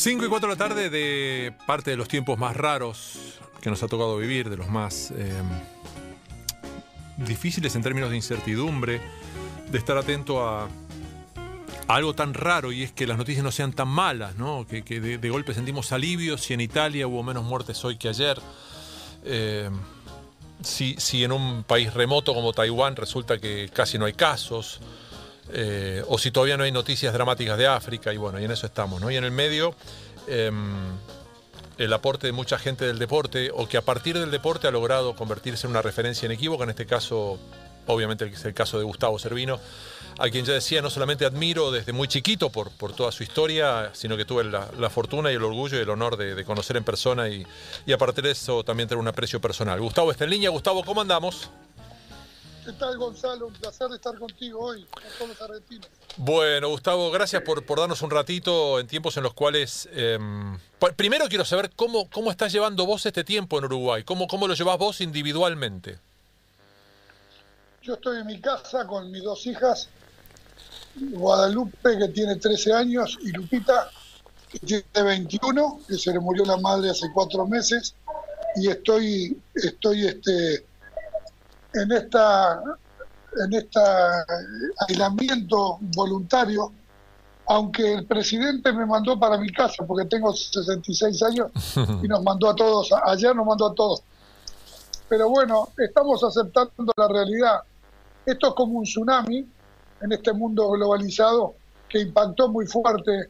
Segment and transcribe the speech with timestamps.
[0.00, 3.18] 5 y 4 de la tarde de parte de los tiempos más raros
[3.60, 5.30] que nos ha tocado vivir, de los más eh,
[7.18, 9.02] difíciles en términos de incertidumbre,
[9.70, 10.70] de estar atento a,
[11.86, 14.66] algo tan raro y es que las noticias no sean tan malas, ¿no?
[14.66, 18.40] que, de, golpe sentimos alivio si en Italia hubo menos muertes hoy que ayer.
[19.26, 19.68] Eh,
[20.62, 24.80] si, si en un país remoto como Taiwán resulta que casi no hay casos,
[25.52, 28.66] eh, o si todavía no hay noticias dramáticas de África, y bueno, y en eso
[28.66, 29.00] estamos.
[29.10, 29.74] Y en el medio,
[30.26, 30.50] eh,
[31.78, 35.14] el aporte de mucha gente del deporte, o que a partir del deporte ha logrado
[35.16, 37.38] convertirse en una referencia inequívoca, en este caso,
[37.86, 39.58] obviamente es el caso de Gustavo Servino,
[40.18, 43.90] a quien ya decía, no solamente admiro desde muy chiquito por, por toda su historia,
[43.94, 46.76] sino que tuve la, la fortuna y el orgullo y el honor de, de conocer
[46.76, 47.46] en persona y,
[47.86, 49.80] y, a partir de eso también tener un aprecio personal.
[49.80, 50.50] Gustavo está en línea.
[50.50, 51.48] Gustavo, ¿cómo andamos?
[52.64, 53.46] ¿Qué tal, Gonzalo?
[53.46, 55.88] Un placer estar contigo hoy, con todos los argentinos.
[56.16, 59.88] Bueno, Gustavo, gracias por, por darnos un ratito en tiempos en los cuales...
[59.92, 60.18] Eh,
[60.96, 64.54] primero quiero saber cómo, cómo estás llevando vos este tiempo en Uruguay, cómo, cómo lo
[64.54, 65.98] llevas vos individualmente.
[67.82, 69.88] Yo estoy en mi casa con mis dos hijas,
[70.96, 73.90] Guadalupe, que tiene 13 años, y Lupita,
[74.50, 77.94] que tiene 21, que se le murió la madre hace cuatro meses,
[78.56, 80.66] y estoy, estoy este,
[81.74, 82.62] en esta
[83.36, 83.80] en este
[84.88, 86.72] aislamiento voluntario,
[87.46, 91.50] aunque el presidente me mandó para mi casa, porque tengo 66 años,
[92.02, 94.02] y nos mandó a todos, ayer nos mandó a todos.
[95.08, 97.60] Pero bueno, estamos aceptando la realidad.
[98.24, 99.44] Esto es como un tsunami
[100.02, 101.54] en este mundo globalizado
[101.88, 103.28] que impactó muy fuerte.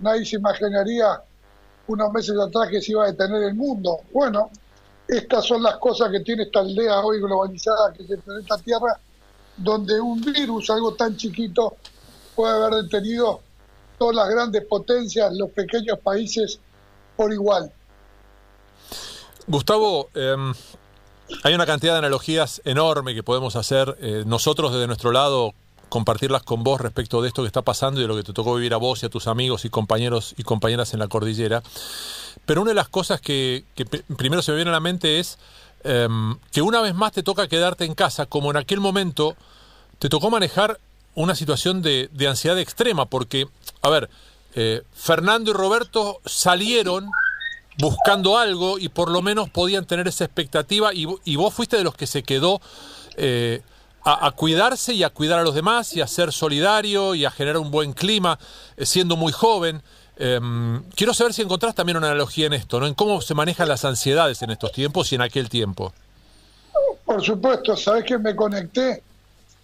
[0.00, 1.22] Nadie se imaginaría
[1.86, 3.98] unos meses atrás que se iba a detener el mundo.
[4.12, 4.50] Bueno,
[5.10, 8.98] estas son las cosas que tiene esta aldea hoy globalizada que es el planeta Tierra,
[9.56, 11.76] donde un virus, algo tan chiquito,
[12.36, 13.40] puede haber detenido
[13.98, 16.60] todas las grandes potencias, los pequeños países
[17.16, 17.70] por igual.
[19.48, 20.36] Gustavo, eh,
[21.42, 25.54] hay una cantidad de analogías enorme que podemos hacer eh, nosotros desde nuestro lado
[25.88, 28.54] compartirlas con vos respecto de esto que está pasando y de lo que te tocó
[28.54, 31.62] vivir a vos y a tus amigos y compañeros y compañeras en la cordillera.
[32.50, 33.62] Pero una de las cosas que,
[34.16, 35.38] primero se me viene a la mente es
[35.84, 36.08] eh,
[36.50, 39.36] que una vez más te toca quedarte en casa, como en aquel momento
[40.00, 40.80] te tocó manejar
[41.14, 43.46] una situación de, ansiedad extrema, porque,
[43.82, 44.10] a ver,
[44.56, 47.08] eh, Fernando y Roberto salieron
[47.78, 51.84] buscando algo y por lo menos podían tener esa expectativa y, y vos fuiste de
[51.84, 52.60] los que se quedó
[53.16, 53.62] eh,
[54.02, 57.30] a, a, cuidarse y a cuidar a los demás y a ser solidario y a
[57.30, 58.40] generar un buen clima,
[58.76, 59.84] eh, siendo muy joven.
[60.22, 60.38] Eh,
[60.94, 62.86] quiero saber si encontrás también una analogía en esto, ¿no?
[62.86, 65.94] En cómo se manejan las ansiedades en estos tiempos y en aquel tiempo.
[67.06, 69.02] Por supuesto, sabes que me conecté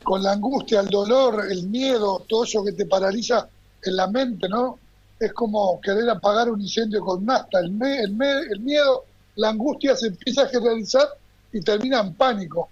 [0.02, 3.46] con la angustia, el dolor, el miedo, todo eso que te paraliza
[3.82, 4.78] en la mente, ¿no?
[5.20, 7.58] Es como querer apagar un incendio con nafta.
[7.58, 11.06] El, el, me, el miedo, la angustia se empieza a generalizar
[11.52, 12.70] y termina en pánico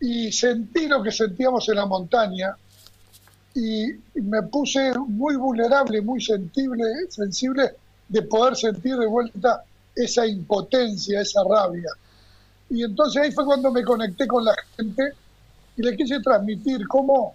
[0.00, 2.56] y sentí lo que sentíamos en la montaña
[3.54, 7.74] y me puse muy vulnerable, muy sensible, sensible
[8.08, 11.90] de poder sentir de vuelta esa impotencia, esa rabia.
[12.68, 15.14] Y entonces ahí fue cuando me conecté con la gente
[15.76, 17.34] y le quise transmitir cómo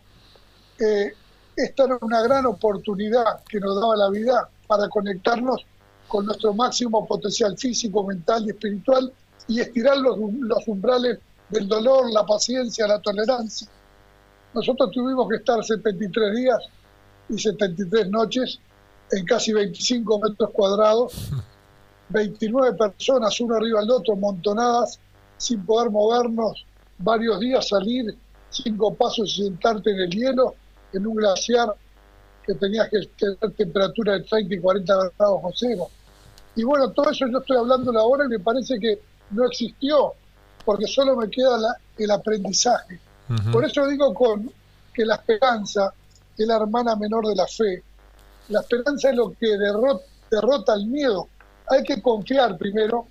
[0.80, 1.14] eh,
[1.56, 5.66] esta era una gran oportunidad que nos daba la vida para conectarnos
[6.08, 9.12] con nuestro máximo potencial físico, mental y espiritual
[9.48, 13.68] y estirar los, los umbrales del dolor, la paciencia, la tolerancia.
[14.56, 16.60] Nosotros tuvimos que estar 73 días
[17.28, 18.60] y 73 noches
[19.12, 21.14] en casi 25 metros cuadrados,
[22.10, 24.98] 29 personas, uno arriba del otro, montonadas,
[25.38, 26.66] sin poder movernos,
[26.98, 28.16] varios días salir,
[28.50, 30.56] cinco pasos y sentarte en el hielo,
[30.94, 31.76] en un glaciar
[32.46, 35.90] que tenías que tener temperatura de 30 y 40 grados bajo cero.
[36.56, 39.02] Y bueno, todo eso yo estoy hablando ahora y me parece que
[39.32, 40.14] no existió
[40.64, 43.02] porque solo me queda la, el aprendizaje.
[43.52, 44.52] Por eso digo con
[44.94, 45.94] que la esperanza
[46.38, 47.84] es la hermana menor de la fe.
[48.50, 51.28] La esperanza es lo que derrota, derrota el miedo.
[51.70, 53.08] Hay que confiar primero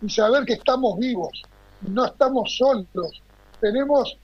[0.00, 1.42] y saber que estamos vivos,
[1.82, 3.22] no estamos solos.
[3.60, 4.16] Tenemos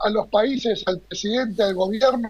[0.00, 2.28] a los países, al presidente, al gobierno,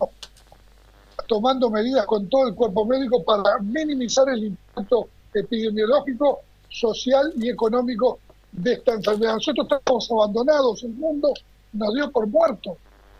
[1.27, 8.21] tomando medidas con todo el cuerpo médico para minimizar el impacto epidemiológico, social y económico
[8.53, 9.35] de esta enfermedad.
[9.35, 11.33] Nosotros estamos abandonados, el mundo
[11.73, 12.77] nos dio por muertos,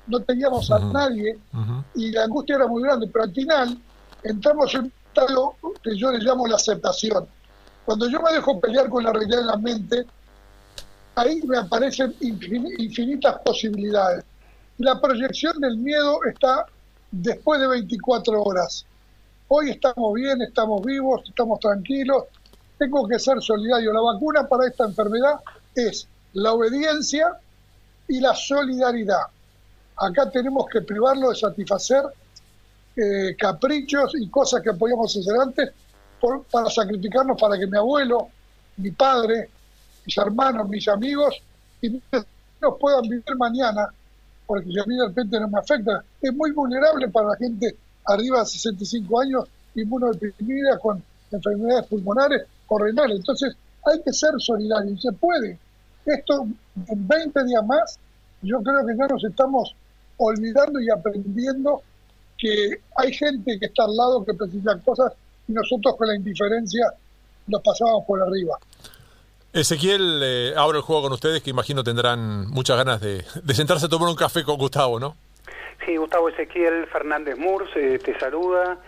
[0.07, 0.93] no teníamos a uh -huh.
[0.93, 1.85] nadie uh -huh.
[1.95, 3.79] y la angustia era muy grande, pero al final
[4.23, 7.27] entramos en un estado que yo le llamo la aceptación.
[7.85, 10.07] Cuando yo me dejo pelear con la realidad en la mente,
[11.15, 14.25] ahí me aparecen infinitas posibilidades.
[14.79, 16.67] La proyección del miedo está
[17.11, 18.87] después de 24 horas.
[19.49, 22.25] Hoy estamos bien, estamos vivos, estamos tranquilos.
[22.79, 23.93] Tengo que ser solidario.
[23.93, 25.41] La vacuna para esta enfermedad
[25.75, 27.37] es la obediencia
[28.09, 29.23] y la solidaridad.
[29.97, 32.03] Acá tenemos que privarlo de satisfacer
[32.97, 35.71] eh, caprichos y cosas que podíamos hacer antes
[36.51, 38.29] para sacrificarnos para que mi abuelo,
[38.77, 39.49] mi padre,
[40.05, 41.43] mis hermanos, mis amigos
[41.81, 42.01] y
[42.61, 43.89] nos puedan vivir mañana,
[44.47, 47.77] porque si a mí de repente no me afecta, es muy vulnerable para la gente
[48.05, 49.45] arriba de 65 años,
[49.75, 53.19] inmunodeprimida, con enfermedades pulmonares o renales.
[53.19, 55.59] Entonces, hay que ser solidario y se puede.
[56.07, 56.47] Esto
[56.89, 57.99] en 20 días más,
[58.43, 59.75] yo creo que ya nos estamos
[60.17, 61.83] olvidando y aprendiendo
[62.39, 65.13] que hay gente que está al lado que precisa cosas
[65.49, 66.93] y nosotros con la indiferencia
[67.47, 68.59] nos pasábamos por arriba.
[69.53, 73.23] Ezequiel, eh, abro el juego con ustedes que imagino tendrán muchas ganas de,
[73.55, 75.17] sentarse a tomar un café con Gustavo, ¿no?
[75.85, 78.79] Sí, Gustavo Ezequiel Fernández Murs eh, te saluda.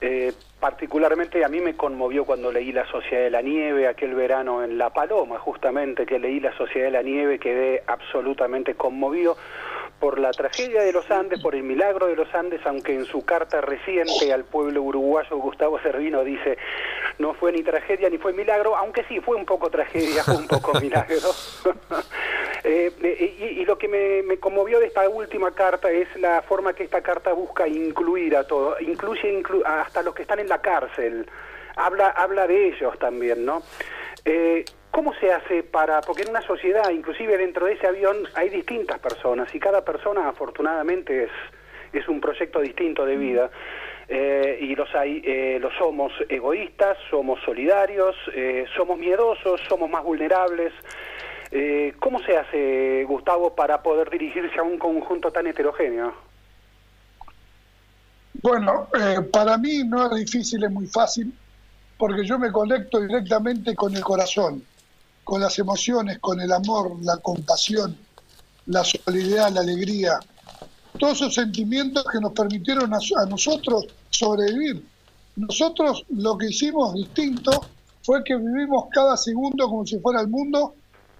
[0.00, 4.64] Eh, particularmente a mí me conmovió cuando leí La Sociedad de la Nieve, aquel verano
[4.64, 9.36] en La Paloma, justamente que leí La Sociedad de la Nieve, quedé absolutamente conmovido
[10.00, 13.24] por la tragedia de los Andes, por el milagro de los Andes, aunque en su
[13.24, 16.56] carta reciente al pueblo uruguayo Gustavo Servino dice
[17.18, 20.46] no fue ni tragedia ni fue milagro, aunque sí fue un poco tragedia, fue un
[20.46, 21.28] poco milagro.
[22.64, 26.84] Eh, eh, y, lo que me, conmovió de esta última carta es la forma que
[26.84, 31.28] esta carta busca incluir a todo, incluye hasta los que están en la cárcel,
[31.76, 33.62] habla, habla de ellos también, ¿no?
[34.24, 38.48] Eh, ¿Cómo se hace para, porque en una sociedad, inclusive dentro de ese avión, hay
[38.48, 41.30] distintas personas y cada persona afortunadamente es,
[41.92, 43.50] es un proyecto distinto de vida?
[44.10, 50.02] Eh, y los hay, eh, los somos egoístas, somos solidarios, eh, somos miedosos, somos más
[50.02, 50.72] vulnerables.
[52.00, 56.12] ¿Cómo se hace, Gustavo, para poder dirigirse a un conjunto tan heterogéneo?
[58.42, 58.88] Bueno,
[59.32, 61.32] para mí no es difícil, es muy fácil,
[61.96, 64.62] porque yo me conecto directamente con el corazón
[65.28, 67.94] con las emociones, con el amor, la compasión,
[68.64, 70.18] la solidaridad, la alegría,
[70.98, 72.98] todos esos sentimientos que nos permitieron a,
[73.28, 74.82] nosotros sobrevivir.
[75.36, 77.50] Nosotros lo que hicimos distinto
[78.02, 80.76] fue que vivimos cada segundo como si fuera el mundo,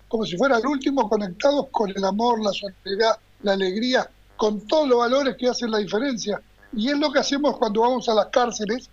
[0.08, 4.88] como si fuera el último, conectados con el amor, la solidaridad, la alegría, con todos
[4.88, 6.40] los valores que hacen la diferencia.
[6.72, 8.88] Y es lo que hacemos cuando vamos a las cárceles,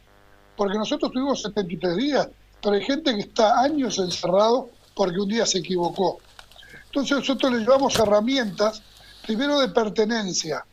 [0.55, 2.27] porque nosotros tuvimos 73 días,
[2.61, 6.19] pero hay gente que está años encerrado porque un día se equivocó.
[6.85, 8.81] Entonces nosotros le llevamos herramientas,
[9.25, 10.65] primero de pertenencia,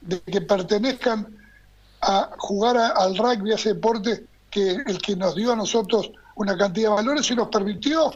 [0.00, 1.26] de que pertenezcan
[2.00, 6.56] a jugar al rugby, a ese deporte que el que nos dio a nosotros una
[6.56, 8.12] cantidad de valores y nos permitió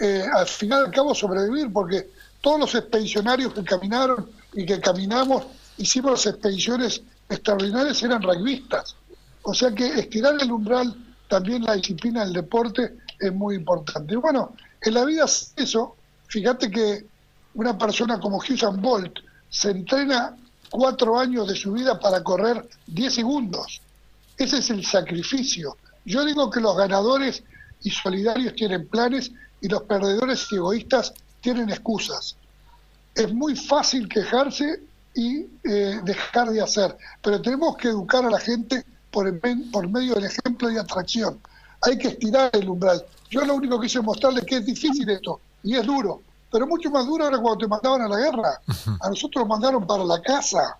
[0.00, 2.10] eh, al final al cabo sobrevivir, porque
[2.40, 5.44] todos los expedicionarios que caminaron y que caminamos,
[5.76, 8.94] hicimos las expediciones extraordinarias, eran rugbyistas.
[9.42, 10.94] O sea que estirar el umbral,
[11.28, 14.16] también la disciplina del deporte, es muy importante.
[14.16, 15.96] Bueno, en la vida es eso.
[16.28, 17.04] Fíjate que
[17.54, 19.18] una persona como Usain Bolt
[19.50, 20.36] se entrena
[20.70, 23.80] cuatro años de su vida para correr diez segundos.
[24.36, 25.76] Ese es el sacrificio.
[26.04, 27.42] Yo digo que los ganadores
[27.82, 32.36] y solidarios tienen planes y los perdedores y egoístas tienen excusas.
[33.14, 34.82] Es muy fácil quejarse
[35.14, 39.26] y eh, dejar de hacer, pero tenemos que educar a la gente por,
[39.72, 41.40] por medio del ejemplo y atracción.
[41.82, 43.04] Hay que estirar el umbral.
[43.30, 46.90] Yo lo único que hice mostrarles que es difícil esto, y es duro, pero mucho
[46.90, 48.60] más duro era cuando te mandaban a la guerra.
[49.00, 50.78] A nosotros nos mandaron para la casa.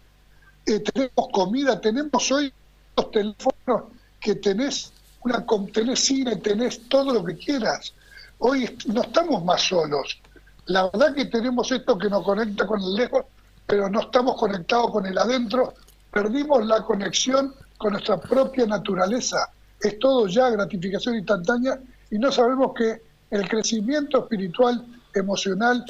[0.65, 2.53] Eh, tenemos comida, tenemos hoy
[2.97, 3.83] los teléfonos
[4.21, 7.93] que tenés, una, tenés cine, tenés todo lo que quieras.
[8.39, 10.21] Hoy no estamos más solos.
[10.67, 13.25] La verdad que tenemos esto que nos conecta con el lejos,
[13.67, 15.75] pero no estamos conectados con el adentro.
[16.13, 19.49] Perdimos la conexión con nuestra propia naturaleza.
[19.81, 21.79] Es todo ya gratificación instantánea
[22.11, 25.85] y no sabemos que el crecimiento espiritual, emocional,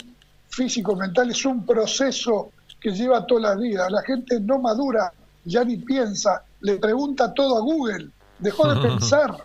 [0.48, 2.50] físico, mental es un proceso
[2.80, 3.88] que lleva toda la vida.
[3.90, 5.12] La gente no madura,
[5.44, 9.36] ya ni piensa, le pregunta todo a Google, dejó de pensar.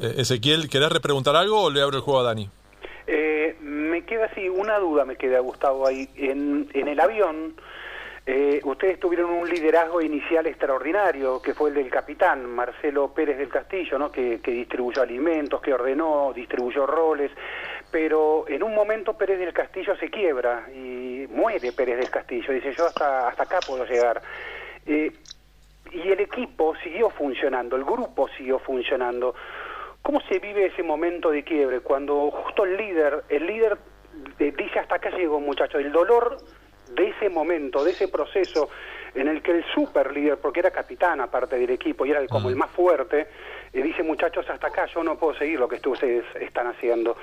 [0.00, 2.48] Eh, Ezequiel, ¿querés repreguntar algo o le abro el juego a Dani?
[3.06, 6.08] Eh, me queda así, una duda me queda, Gustavo, ahí.
[6.16, 7.54] En, en el avión
[8.26, 13.50] eh, ustedes tuvieron un liderazgo inicial extraordinario, que fue el del capitán Marcelo Pérez del
[13.50, 14.10] Castillo, ¿no?
[14.10, 17.30] que, distribuyó alimentos, que ordenó, distribuyó roles,
[17.90, 22.72] pero en un momento Pérez del Castillo se quiebra y muere Pérez del Castillo, dice
[22.72, 24.22] yo hasta, hasta acá puedo llegar.
[24.86, 25.12] Eh,
[25.92, 29.34] y el equipo siguió funcionando, el grupo siguió funcionando.
[30.04, 33.78] ¿Cómo se vive ese momento de quiebre cuando justo el líder, el líder
[34.38, 36.36] eh, dice hasta acá llegó muchacho, el dolor
[36.94, 38.68] de ese momento, de ese proceso
[39.14, 42.50] en el que el super líder, porque era capitán aparte del equipo y era como
[42.50, 43.28] el más fuerte,
[43.72, 47.16] eh, dice muchachos, hasta acá yo no puedo seguir lo que ustedes están haciendo.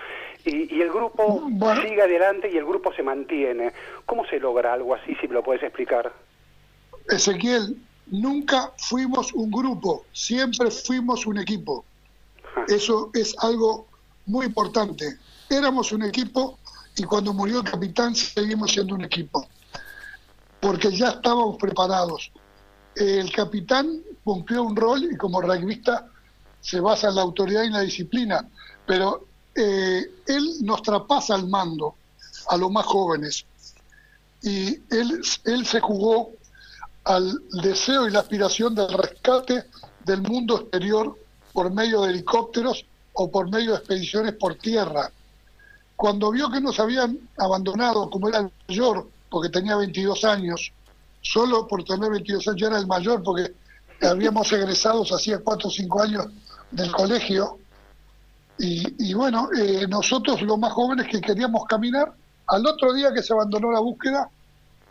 [0.43, 1.47] Y, el grupo
[1.83, 3.73] sigue adelante y el grupo se mantiene.
[4.07, 6.11] ¿Cómo se logra algo así, si me lo puedes explicar?
[7.07, 11.85] Ezequiel, nunca fuimos un grupo, siempre fuimos un equipo.
[12.67, 13.87] Eso es algo
[14.25, 15.17] muy importante.
[15.49, 16.59] Éramos un equipo
[16.95, 19.47] y cuando murió el capitán seguimos siendo un equipo,
[20.59, 22.31] porque ya estábamos preparados.
[22.95, 26.07] El capitán cumplió un rol y como rugbyista
[26.59, 28.47] se basa en la autoridad y la disciplina,
[28.85, 31.95] pero eh, él nos trapasa el mando
[32.49, 33.45] a los más jóvenes
[34.41, 36.31] y él, él se jugó
[37.03, 39.65] al deseo y la aspiración del rescate
[40.05, 41.17] del mundo exterior
[41.53, 45.11] por medio de helicópteros o por medio de expediciones por tierra.
[45.95, 50.71] Cuando vio que nos habían abandonado, como era el mayor, porque tenía 22 años,
[51.21, 53.53] solo por tener 22 años ya era el mayor, porque
[54.01, 56.25] habíamos egresado hacía 4 o 5 años
[56.71, 57.57] del colegio,
[58.63, 62.13] y, bueno, eh, nosotros los más jóvenes que queríamos caminar,
[62.45, 64.29] al otro día que se abandonó la búsqueda,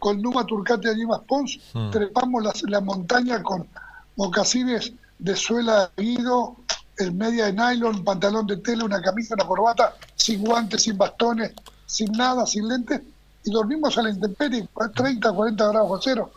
[0.01, 1.91] con Numa Turcate y Dimas Pons, hmm.
[1.91, 3.69] trepamos la, la, montaña con
[4.17, 6.57] mocasines de suela de guido,
[6.99, 11.53] el media de nylon, pantalón de tela, una camisa, una corbata, sin guantes, sin bastones,
[11.87, 13.01] sin nada, sin lentes,
[13.45, 16.31] y dormimos a la intemperie, 30, 40 grados a cero.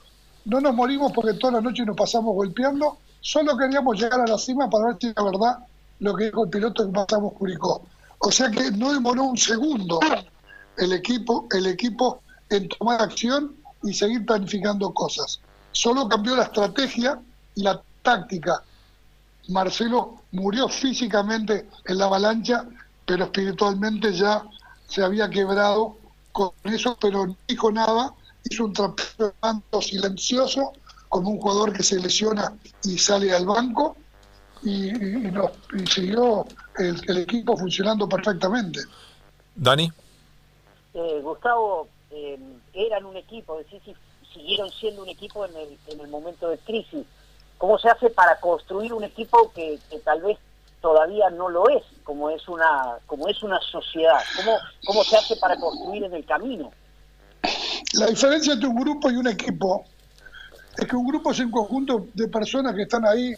[0.46, 4.38] No nos morimos porque toda la noche nos pasamos golpeando, solo queríamos llegar a la
[4.38, 5.60] cima para ver si era verdad
[6.00, 7.86] lo que dijo el piloto que pasamos Curicó.
[8.20, 10.00] O sea que no demoró un segundo
[10.78, 15.40] el equipo, el equipo en tomar acción y seguir planificando cosas.
[15.72, 17.20] Solo cambió la estrategia
[17.56, 18.64] y la táctica.
[19.50, 22.66] Marcelo murió físicamente en la avalancha,
[23.06, 24.44] pero espiritualmente ya
[24.88, 25.98] se había quebrado
[26.32, 28.14] con eso, pero no dijo nada,
[28.50, 30.74] hizo un tratamiento silencioso,
[31.10, 33.96] como un jugador que se lesiona y sale al banco,
[34.64, 34.92] y,
[35.88, 36.46] siguió
[36.78, 38.80] el, equipo funcionando perfectamente.
[39.56, 39.92] Dani.
[40.94, 42.40] Eh, Gustavo, eh,
[42.74, 43.96] eran un equipo, es decir,
[44.34, 47.06] siguieron siendo un equipo en el, en el momento de crisis.
[47.64, 50.38] ¿Cómo se hace para construir un equipo que, tal vez
[50.82, 54.20] todavía no lo es, como es una, como es una sociedad?
[54.36, 56.72] ¿Cómo, ¿Cómo se hace para construir en el camino?
[57.94, 59.86] La diferencia entre un grupo y un equipo
[60.78, 63.34] es que un grupo es un conjunto de personas que están ahí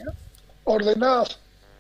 [0.63, 1.37] ordenadas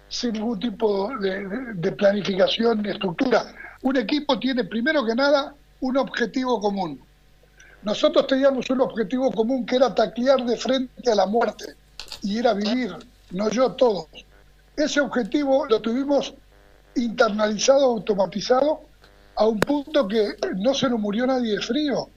[0.07, 3.43] sin ningún tipo de, de planificación ni estructura.
[3.81, 7.01] Un equipo tiene primero que nada un objetivo común.
[7.81, 11.75] Nosotros teníamos un objetivo común que era taclear de frente a la muerte
[12.25, 12.95] y era vivir,
[13.31, 14.07] no yo todos.
[14.75, 16.33] Ese objetivo lo tuvimos
[16.95, 18.81] internalizado, automatizado,
[19.35, 22.09] a un punto que no se nos murió nadie de frío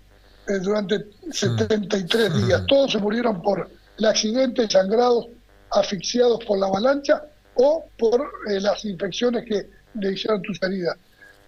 [0.46, 2.46] eh, durante 73 mm.
[2.46, 2.62] días.
[2.62, 2.66] Mm.
[2.66, 5.26] Todos se murieron por el accidente, sangrados,
[5.70, 7.22] asfixiados por la avalancha
[7.56, 9.68] o por eh, las infecciones que
[10.00, 10.96] le hicieron tus heridas.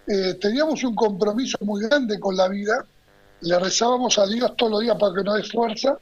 [0.07, 2.85] Eh, teníamos un compromiso muy grande con la vida,
[3.41, 5.97] le rezábamos a Dios todos los días para que nos dé fuerza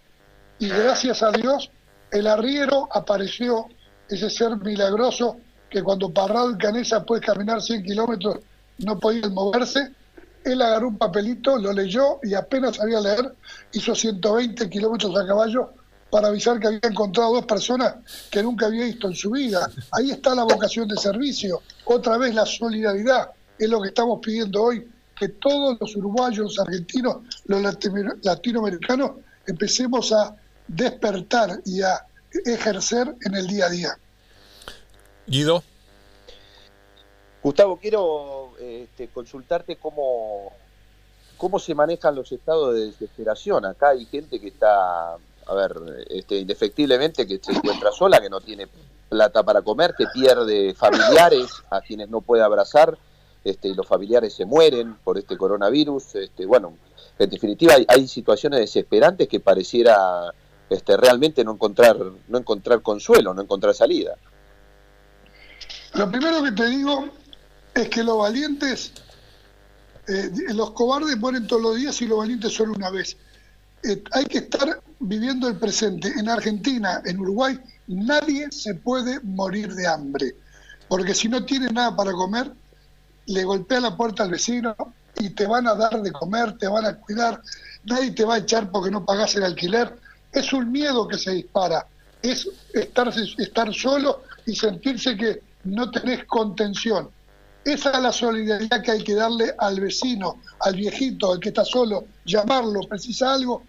[0.58, 1.70] y gracias a Dios
[2.12, 3.68] el arriero apareció,
[4.10, 5.38] ese ser milagroso
[5.70, 8.40] que cuando Parral Canesa puede caminar 100 kilómetros
[8.80, 9.92] no podía moverse,
[10.44, 13.36] él agarró un papelito, lo leyó y apenas sabía leer,
[13.74, 15.72] hizo 120 kilómetros a caballo
[16.10, 17.96] para avisar que había encontrado dos personas
[18.32, 19.70] que nunca había visto en su vida.
[19.92, 24.64] Ahí está la vocación de servicio, otra vez la solidaridad, es lo que estamos pidiendo
[24.64, 27.62] hoy, que todos los uruguayos, argentinos, los
[28.24, 29.12] latinoamericanos
[29.46, 30.34] empecemos a
[30.70, 32.06] despertar y a
[32.46, 33.98] ejercer en el día a día.
[35.26, 35.64] Guido.
[37.42, 40.52] Gustavo, quiero este, consultarte cómo,
[41.38, 43.66] cómo se manejan los estados de desesperación.
[43.66, 48.42] Acá hay gente que está, a ver, este, indefectiblemente que se encuentra sola, que no
[48.42, 48.68] tiene
[49.08, 52.98] plata para comer, que pierde familiares a quienes no puede abrazar,
[53.44, 56.16] este, y los familiares se mueren por este coronavirus.
[56.16, 56.78] Este, bueno,
[57.18, 60.34] en definitiva hay, hay situaciones desesperantes que pareciera
[60.70, 61.98] este, realmente no encontrar,
[62.28, 64.16] no encontrar consuelo, no encontrar salida.
[65.96, 67.10] Lo primero que te digo
[67.74, 68.94] es que los valientes,
[70.08, 73.18] eh, los cobardes mueren todos los días y los valientes solo una vez.
[73.84, 76.12] Eh, hay que estar viviendo el presente.
[76.18, 80.36] En Argentina, en Uruguay, nadie se puede morir de hambre,
[80.88, 82.52] porque si no tiene nada para comer,
[83.26, 84.76] le golpea la puerta al vecino
[85.18, 87.42] y te van a dar de comer, te van a cuidar,
[87.86, 89.96] nadie te va a echar porque no pagas el alquiler
[90.32, 91.86] es un miedo que se dispara,
[92.22, 97.10] es estar, solo y sentirse que no tenés contención.
[97.64, 101.66] Esa es la solidaridad que hay que darle al vecino, al viejito, al que está
[101.66, 103.64] solo, llamarlo, precisa algo,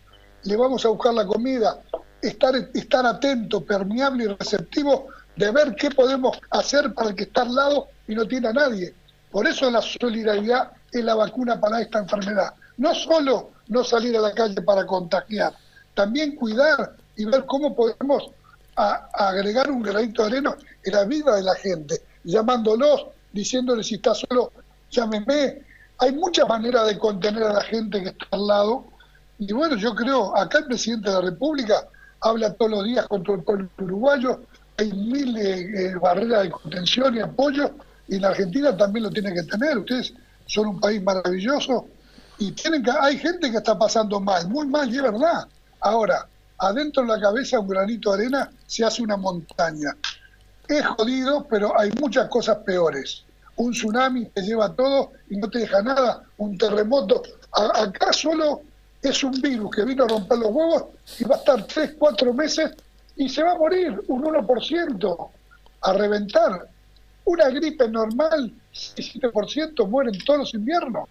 [0.45, 1.81] le vamos a buscar la comida,
[2.23, 7.43] estar, estar atento, permeable y receptivo de ver qué podemos hacer para el que está
[7.43, 8.95] al lado y no tiene a nadie.
[9.31, 12.55] Por eso la solidaridad es la vacuna para esta enfermedad.
[12.79, 15.55] No solo no salir a la calle para contagiar,
[16.01, 18.31] también cuidar y ver cómo podemos
[18.75, 24.15] agregar un granito de arena en la vida de la gente, llamándolos, diciéndoles si está
[24.15, 24.51] solo,
[24.91, 25.61] llámeme.
[25.99, 28.85] Hay muchas maneras de contener a la gente que está al lado.
[29.39, 31.87] Y bueno, yo creo, acá el presidente de la República
[32.23, 34.41] habla todos los días contra el pueblo uruguayo,
[34.79, 37.73] hay mil eh, barreras de contención y apoyo,
[38.09, 39.77] y en Argentina también lo tiene que tener.
[39.77, 40.15] Ustedes
[40.47, 41.89] son un país maravilloso
[42.39, 45.47] y tienen que, hay gente que está pasando mal, muy mal, y es verdad.
[45.81, 46.27] Ahora,
[46.59, 49.97] adentro de la cabeza un granito de arena se hace una montaña.
[50.69, 53.25] Es jodido, pero hay muchas cosas peores.
[53.57, 56.23] Un tsunami te lleva todo y no te deja nada.
[56.39, 57.23] Un terremoto.
[57.53, 58.63] acá solo
[59.03, 60.85] es un virus que vino a romper los huevos
[61.19, 62.73] y va a estar 3, 4 meses
[63.17, 65.29] y se va a morir un 1%
[65.83, 66.69] a reventar.
[67.25, 71.09] Una gripe normal, 7% mueren todos los inviernos.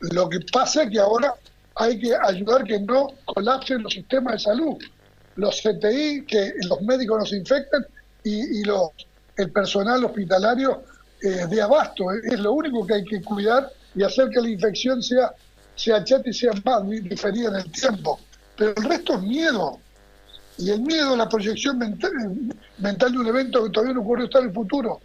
[0.00, 1.34] Lo que pasa es que ahora
[1.80, 4.76] hay que ayudar que no colapsen los sistemas de salud.
[5.36, 7.86] Los CTI, que los médicos nos infecten
[8.22, 8.90] y, los,
[9.38, 10.82] el personal hospitalario
[11.22, 12.12] eh, de abasto.
[12.12, 15.32] Es lo único que hay que cuidar y hacer que la infección sea,
[15.74, 18.20] sea chata y sea más diferida en el tiempo.
[18.56, 19.78] Pero el resto es miedo.
[20.58, 22.12] Y el miedo es la proyección mental,
[22.76, 25.00] mental de un evento que todavía no ocurrió está en el futuro.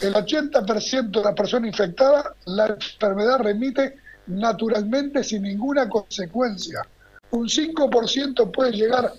[0.00, 6.86] El 80% de las personas infectadas, la enfermedad remite naturalmente sin ninguna consecuencia.
[7.30, 9.12] Un 5% puede llegar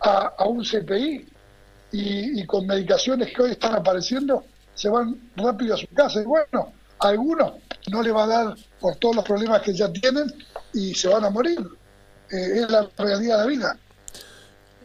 [0.00, 1.26] a, un CPI
[1.92, 6.20] y, con medicaciones que hoy están apareciendo se van rápido a su casa.
[6.20, 7.54] Y bueno, a algunos
[7.90, 10.32] no le va a dar por todos los problemas que ya tienen
[10.72, 11.58] y se van a morir.
[12.30, 13.78] Eh, es la realidad de la vida.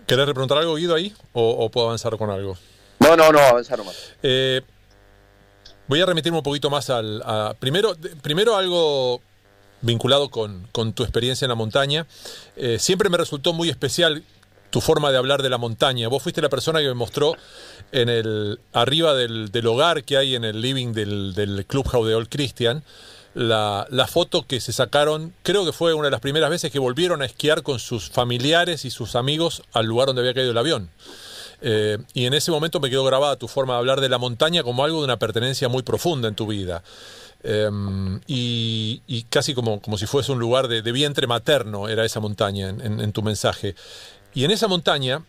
[0.07, 1.13] ¿Querés repreguntar algo, Guido, ahí?
[1.33, 2.57] ¿O, puedo avanzar con algo?
[2.99, 4.13] No, no, no, avanzar nomás.
[4.21, 4.61] Eh,
[5.87, 7.23] voy a remitirme un poquito más al.
[7.59, 9.21] primero, primero algo
[9.84, 12.08] vinculado con, tu experiencia en la montaña.
[12.56, 14.24] Eh, siempre me resultó muy especial
[14.72, 16.08] tu forma de hablar de la montaña.
[16.08, 17.36] Vos fuiste la persona que me mostró
[17.91, 22.30] en el arriba del, hogar que hay en el living del, del Clubhouse de Old
[22.30, 22.84] Christian.
[23.36, 27.22] La, foto que se sacaron, creo que fue una de las primeras veces que volvieron
[27.22, 30.89] a esquiar con sus familiares y sus amigos al lugar donde había caído el avión.
[31.62, 34.63] Eh, y en ese momento me quedó grabada tu forma de hablar de la montaña
[34.63, 36.84] como algo de una pertenencia muy profunda en tu vida.
[37.43, 42.69] Em, y, casi como, como si fuese un lugar de, vientre materno era esa montaña
[42.69, 43.75] en, tu mensaje.
[44.34, 45.21] Y en esa montaña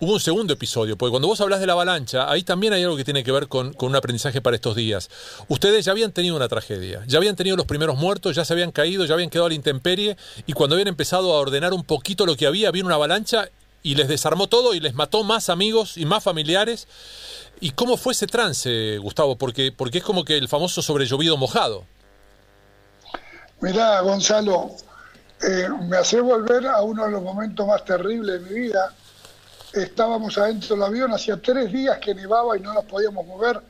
[0.00, 2.96] hubo un segundo episodio, porque cuando vos hablas de la avalancha, ahí también hay algo
[2.96, 5.10] que tiene que ver con, un aprendizaje para estos días.
[5.48, 8.72] Ustedes ya habían tenido una tragedia, ya habían tenido los primeros muertos, ya se habían
[8.72, 12.24] caído, ya habían quedado a la intemperie, y cuando habían empezado a ordenar un poquito
[12.24, 13.50] lo que había, vino una avalancha
[13.82, 16.86] y les desarmó todo y les mató más amigos y más familiares.
[17.60, 19.36] ¿Y cómo fue ese trance, Gustavo?
[19.36, 21.84] Porque, porque es como que el famoso sobrellovido mojado.
[23.60, 24.76] Mirá, Gonzalo,
[25.42, 28.94] eh, me hace volver a uno de los momentos más terribles de mi vida.
[29.74, 33.60] Estábamos adentro del avión, hacía tres días que nevaba y no nos podíamos mover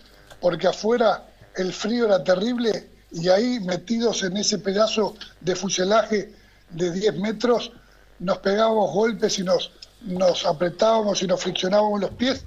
[0.40, 1.24] porque afuera
[1.56, 6.32] el frío era terrible y ahí metidos en ese pedazo de fuselaje
[6.70, 7.72] de 10 metros
[8.20, 9.72] nos pegábamos golpes y nos,
[10.02, 12.44] nos apretábamos y nos friccionábamos los pies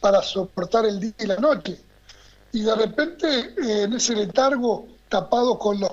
[0.00, 1.80] para soportar el día y la noche.
[2.52, 5.92] Y de repente, eh, en ese letargo, tapado con los,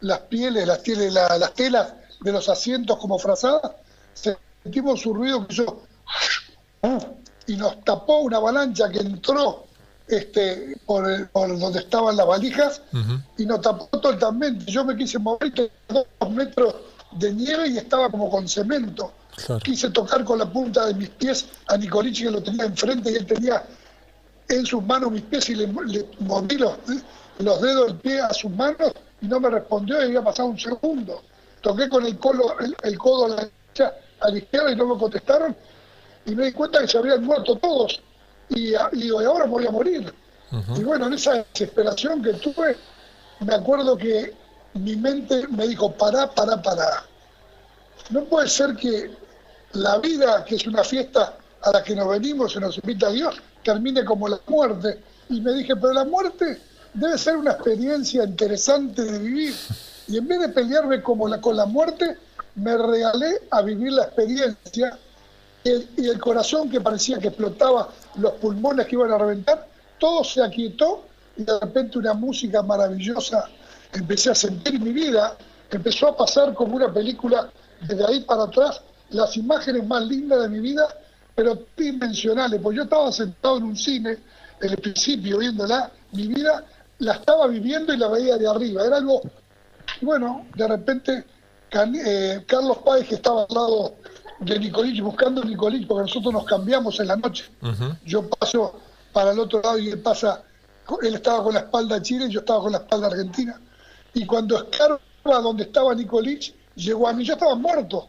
[0.00, 3.72] las pieles, las, pieles las telas de los asientos como frazadas,
[4.12, 5.82] sentimos un ruido que hizo
[7.46, 9.64] y nos tapó una avalancha que entró
[10.06, 12.82] este, por, donde estaban las valijas
[13.38, 14.64] y nos tapó totalmente.
[14.66, 16.74] Yo me quise mover dos metros
[17.12, 19.12] de nieve y estaba como con cemento.
[19.62, 23.16] Quise tocar con la punta de mis pies a Nicolichi que lo tenía enfrente y
[23.16, 23.64] él tenía
[24.48, 26.76] en sus manos mis pies y le, moví los,
[27.38, 31.22] dedos del pie a sus manos y no me respondió y había pasado un segundo.
[31.60, 34.98] Toqué con el, colo, el, codo a la, derecha, a la izquierda y no me
[34.98, 35.56] contestaron
[36.26, 38.00] y me di cuenta que se habían muerto todos
[38.50, 40.12] y, digo, y ahora voy a morir.
[40.76, 42.76] Y bueno, en esa desesperación que tuve,
[43.40, 44.32] me acuerdo que
[44.74, 47.04] mi mente me dijo, pará, pará, pará.
[48.10, 49.10] No puede ser que
[49.74, 53.10] la vida, que es una fiesta a la que nos venimos y nos invita a
[53.10, 55.02] Dios, termine como la muerte.
[55.28, 56.60] Y me dije, pero la muerte
[56.92, 59.54] debe ser una experiencia interesante de vivir.
[60.06, 62.18] Y en vez de pelearme como la, con la muerte,
[62.56, 64.98] me regalé a vivir la experiencia
[65.64, 69.66] y el corazón que parecía que explotaba, los pulmones que iban a reventar,
[69.98, 71.04] todo se aquietó
[71.36, 73.48] y de repente una música maravillosa
[73.92, 75.36] empecé a sentir mi vida,
[75.70, 80.48] empezó a pasar como una película desde ahí para atrás, las imágenes más lindas de
[80.48, 80.86] mi vida,
[81.34, 84.18] pero dimensionales, porque yo estaba sentado en un cine,
[84.60, 86.64] en el principio viéndola, mi vida
[86.98, 89.20] la estaba viviendo y la veía de arriba, era algo,
[90.00, 91.24] bueno, de repente
[91.72, 93.94] eh, Carlos Páez que estaba al lado
[94.38, 97.44] de Nicolich, buscando a Nicolich, porque nosotros nos cambiamos en la noche,
[98.04, 98.80] yo paso
[99.12, 100.42] para el otro lado y él pasa,
[101.02, 103.60] él estaba con la espalda Chile y yo estaba con la espalda Argentina,
[104.12, 108.08] y cuando escarba donde estaba Nicolich, llegó a mí, yo estaba muerto,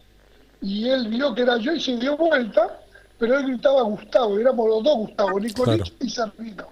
[0.61, 2.79] y él vio que era yo y se dio vuelta,
[3.17, 6.67] pero él gritaba Gustavo, éramos los dos Gustavo, Nicolich y Servino.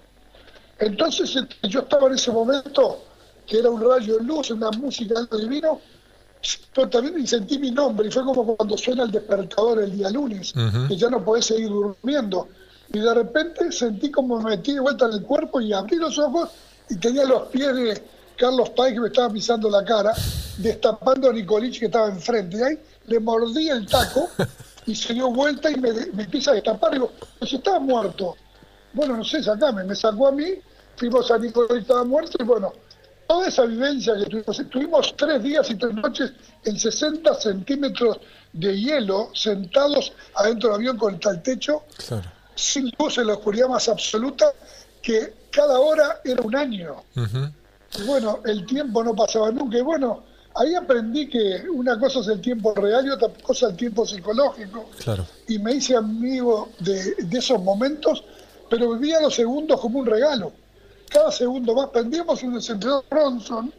[0.78, 3.04] Entonces este, yo estaba en ese momento,
[3.46, 5.80] que era un rayo de luz, una música divino,
[6.74, 10.52] pero también sentí mi nombre, y fue como cuando suena el despertador el día lunes,
[10.88, 12.48] que ya no podés seguir durmiendo.
[12.92, 16.18] Y de repente sentí como me metí de vuelta en el cuerpo y abrí los
[16.18, 16.50] ojos
[16.90, 18.02] y tenía los pies de
[18.36, 20.12] Carlos Pay que me estaba pisando la cara,
[20.58, 22.56] destapando a Nicolich que estaba enfrente.
[22.56, 24.28] Y ahí le mordí el taco
[24.86, 26.92] y se dio vuelta y me, me empieza a destapar.
[26.92, 28.36] Y digo, pues estaba muerto.
[28.92, 29.84] Bueno, no sé, sacame.
[29.84, 30.46] Me sacó a mí,
[30.96, 32.72] fuimos a Nicolich, estaba muerto y bueno,
[33.26, 36.32] toda esa vivencia que tuvimos, tuvimos tres días y tres noches
[36.64, 38.18] en 60 centímetros
[38.52, 41.82] de hielo, sentados adentro del avión con el techo,
[42.54, 44.52] sin luz en la oscuridad más absoluta,
[45.02, 47.02] que cada hora era un año.
[48.06, 49.78] Bueno, el tiempo no pasaba nunca.
[49.78, 53.76] Y bueno, ahí aprendí que una cosa es el tiempo real y otra cosa el
[53.76, 54.90] tiempo psicológico.
[55.48, 58.24] Y me hice amigo de, de esos momentos,
[58.68, 60.52] pero vivía los segundos como un regalo
[61.14, 63.72] cada segundo más prendíamos un encendedor Bronson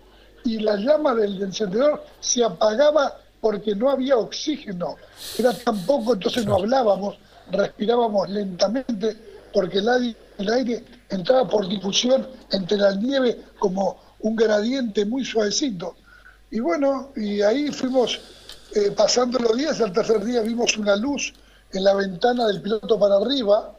[0.45, 4.95] y la llama del encendedor se apagaba porque no había oxígeno.
[5.37, 7.17] Era tan poco, entonces no hablábamos,
[7.51, 14.35] respirábamos lentamente porque el aire, el aire entraba por difusión entre la nieve como un
[14.35, 15.95] gradiente muy suavecito.
[16.51, 18.19] Y bueno, y ahí fuimos
[18.75, 21.33] eh, pasando los días, al tercer día vimos una luz
[21.71, 23.73] en la ventana del piloto para arriba,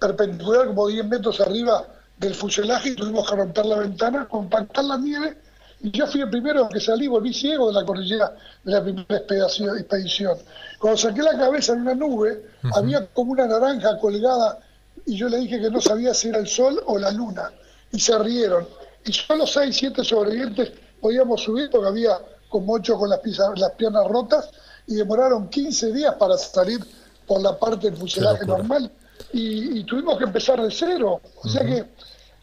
[0.00, 1.86] perpendicular como 10 metros arriba
[2.18, 5.36] del fuselaje y tuvimos que romper la ventana, compactar la nieve
[5.82, 9.16] y yo fui el primero que salí, volví ciego de la cordillera de la primera
[9.16, 10.36] expedición.
[10.80, 14.58] Cuando saqué la cabeza en una nube, había como una naranja colgada
[15.06, 17.50] y yo le dije que no sabía si era el sol o la luna.
[17.90, 18.66] Y se rieron.
[19.04, 23.20] Y solo seis, siete sobrevivientes podíamos subir porque había como ocho con las,
[23.56, 24.50] las piernas rotas
[24.86, 26.80] y demoraron 15 días para salir
[27.26, 28.90] por la parte del fuselaje normal.
[29.32, 31.20] Y, tuvimos que empezar de cero.
[31.42, 31.84] O sea que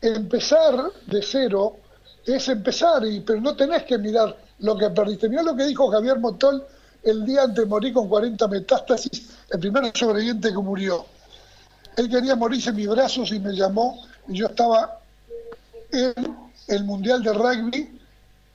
[0.02, 1.78] empezar de cero
[2.26, 5.30] es empezar, y, pero no tenés que mirar lo que perdiste.
[5.30, 6.66] Mirá lo que dijo Javier Motol
[7.04, 11.06] el día antes de morir con 40 metástasis, el primer sobreviviente que murió.
[12.00, 15.02] Él quería morirse en mis brazos y me llamó, y yo estaba
[15.92, 16.14] en
[16.70, 18.00] el Mundial de Rugby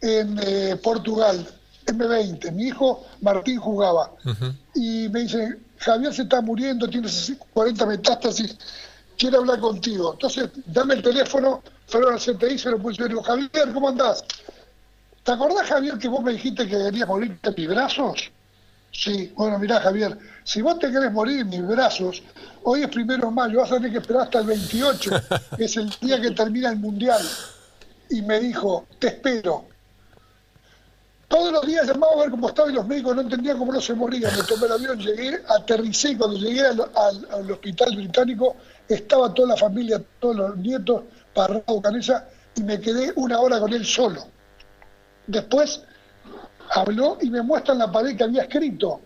[0.01, 1.47] en eh, Portugal,
[1.85, 2.53] M20.
[2.53, 4.13] Mi hijo Martín jugaba.
[4.75, 7.11] Y me dice, Javier se está muriendo, tiene
[7.53, 8.57] 40 metástasis,
[9.19, 10.15] quiere hablar contigo.
[10.15, 14.25] Entonces, dame el teléfono, fueron al CTI, se lo puse y digo, Javier, ¿cómo andás?
[15.23, 18.31] ¿Te acordás, Javier, que vos me dijiste que querías morir en mis brazos?
[18.95, 22.23] Sí, bueno, mirá, Javier, si vos te querés morir en mis brazos,
[22.63, 25.11] hoy es primero de mayo, vas a tener que esperar hasta el 28,
[25.57, 27.21] que es el día que termina el Mundial.
[28.09, 29.65] Y me dijo, te espero.
[31.27, 33.81] Todos los días llamaba a ver cómo estaba y los médicos no entendían cómo no
[33.81, 34.31] se moría.
[34.31, 36.81] Me tomé el avión, llegué, aterricé y cuando llegué al,
[37.33, 38.55] al hospital británico
[38.89, 41.03] estaba toda la familia, todos los nietos,
[41.35, 44.25] Parrado, Canesa, y me quedé una hora con él solo.
[45.27, 45.83] Después
[46.71, 49.01] habló y me muestra en la pared que había escrito,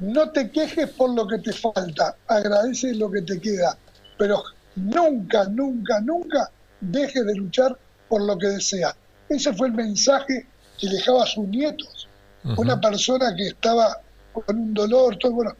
[0.00, 3.76] no te quejes por lo que te falta, agradece lo que te queda,
[4.18, 4.42] pero
[4.76, 6.50] nunca, nunca, nunca
[6.80, 7.76] dejes de luchar
[8.08, 8.94] por lo que deseas.
[9.28, 10.46] Ese fue el mensaje
[10.78, 12.08] que dejaba a sus nietos.
[12.56, 14.00] Una persona que estaba
[14.32, 15.52] con un dolor, todo bueno,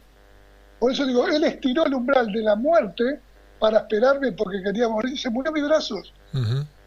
[0.83, 3.21] por eso digo, él estiró el umbral de la muerte
[3.57, 6.13] para esperarme porque quería morir y se murió a mis brazos.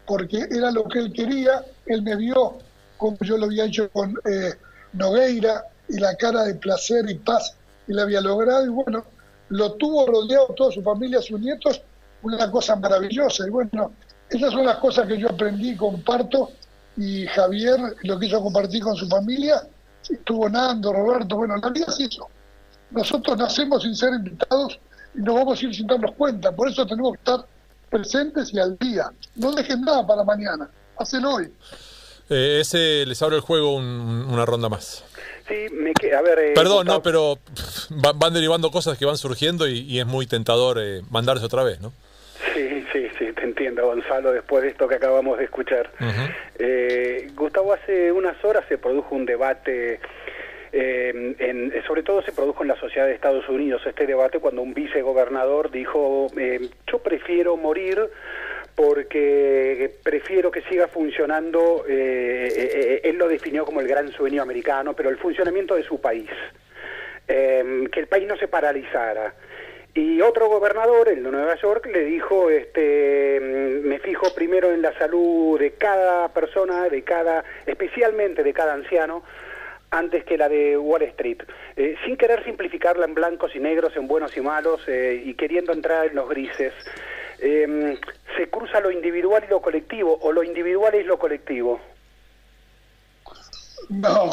[0.05, 2.59] Porque era lo que él quería, él me vio
[2.97, 4.53] como yo lo había hecho con eh,
[4.93, 7.55] Nogueira y la cara de placer y paz
[7.87, 9.05] y la había logrado y bueno,
[9.49, 11.81] lo tuvo rodeado toda su familia, sus nietos,
[12.23, 13.47] una cosa maravillosa.
[13.47, 13.91] Y bueno,
[14.29, 16.51] esas son las cosas que yo aprendí y comparto
[16.97, 19.61] y Javier lo quiso compartir con su familia,
[20.09, 22.27] estuvo Nando, Roberto, bueno, la vida es eso
[22.91, 24.79] nosotros nacemos sin ser invitados
[25.15, 26.51] y nos vamos a ir sin darnos cuenta.
[26.51, 27.45] Por eso tenemos que estar
[27.89, 29.11] presentes y al día.
[29.35, 31.53] No dejen nada para mañana, hacelo hoy.
[32.29, 35.03] Eh, ese les abre el juego una ronda más.
[35.47, 37.39] Sí, me a ver, eh, Perdón, no, pero
[37.89, 41.93] van, derivando cosas que van surgiendo y, es muy tentador eh, mandarse otra vez, ¿no?
[42.53, 45.91] Sí, Sí, sí, te entiendo, Gonzalo, después de esto que acabamos de escuchar.
[46.57, 49.99] Eh, Gustavo, hace unas horas se produjo un debate,
[50.71, 54.63] eh, en, sobre todo se produjo en la sociedad de Estados Unidos este debate cuando
[54.63, 58.09] un vicegobernador dijo, eh, yo prefiero morir
[58.77, 65.17] porque prefiero que siga funcionando, él lo definió como el gran sueño americano, pero el
[65.17, 66.29] funcionamiento de su país,
[67.25, 69.33] que el país no se paralizara.
[69.97, 74.83] Y otro gobernador, el de Nueva York, le dijo, este, mm, me fijo primero en
[74.83, 79.23] la salud de cada persona, de cada, especialmente de cada anciano,
[79.89, 81.41] antes que la de Wall Street,
[81.75, 85.73] eh, sin querer simplificarla en blancos y negros, en buenos y malos, eh, y queriendo
[85.73, 86.73] entrar en los grises.
[87.39, 87.97] Em,
[88.35, 91.79] se cruza lo individual y lo colectivo, o lo individual es lo colectivo.
[93.89, 94.31] No,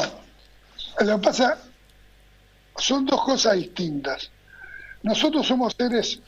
[1.01, 1.57] lo que pasa
[2.77, 4.29] son dos cosas distintas.
[5.03, 6.19] Nosotros somos seres,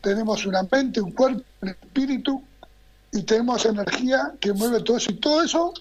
[0.00, 2.42] tenemos una mente, un cuerpo, un espíritu
[3.12, 5.10] y tenemos energía que mueve todo eso.
[5.10, 5.74] Y todo eso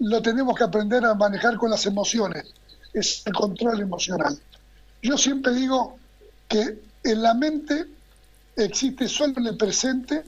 [0.00, 2.52] lo tenemos que aprender a manejar con las emociones.
[2.92, 4.38] Es el control emocional.
[5.02, 5.98] Yo siempre digo
[6.48, 7.86] que en la mente
[8.56, 10.24] existe solo en el presente,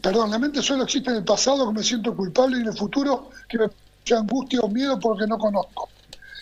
[0.00, 2.76] perdón, la mente solo existe en el pasado que me siento culpable y en el
[2.76, 3.68] futuro que me
[4.16, 5.88] angustia o miedo porque no conozco.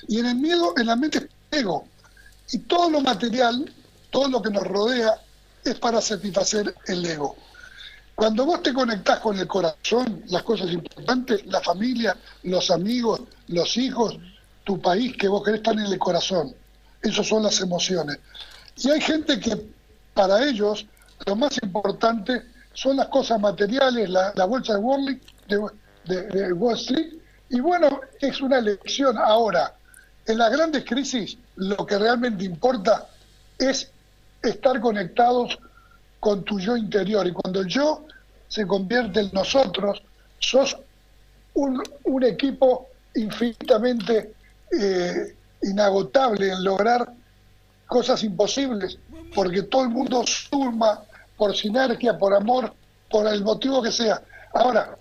[0.08, 1.86] Y en el miedo, en la mente es ego.
[2.50, 3.72] Y todo lo material,
[4.10, 5.14] todo lo que nos rodea,
[5.64, 7.36] es para satisfacer el ego.
[8.14, 13.76] Cuando vos te conectás con el corazón, las cosas importantes, la familia, los amigos, los
[13.76, 14.18] hijos,
[14.64, 16.54] tu país que vos querés estar en el corazón.
[17.00, 18.18] Esas son las emociones.
[18.76, 19.71] Y hay gente que
[20.14, 20.86] para ellos
[21.26, 22.42] lo más importante
[22.74, 27.14] son las cosas materiales, la, bolsa de Wall, de, de Street.
[27.50, 29.74] Y bueno, es una elección ahora.
[30.26, 33.08] En las grandes crisis lo que realmente importa
[33.58, 33.90] es
[34.42, 35.58] estar conectados
[36.18, 37.26] con tu yo interior.
[37.26, 38.06] Y cuando el yo
[38.48, 40.02] se convierte en nosotros,
[40.38, 40.76] sos
[41.54, 44.34] un, un equipo infinitamente
[44.70, 47.12] eh, inagotable en lograr
[47.86, 48.98] cosas imposibles,
[49.34, 51.02] porque todo el mundo suma
[51.36, 52.72] por sinergia, por amor,
[53.10, 54.22] por el motivo que sea.
[54.54, 54.96] Ahora,